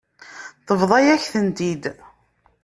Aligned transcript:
Tebḍa-yak-tent-id. 0.65 1.83